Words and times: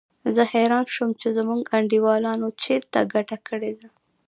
زه 0.35 0.41
حیران 0.53 0.85
شوم 0.95 1.11
چې 1.21 1.27
زموږ 1.37 1.61
انډیوالانو 1.77 2.47
چېرته 2.63 2.99
ګټه 3.13 3.37
کړې 3.47 3.71
ده. 3.79 3.87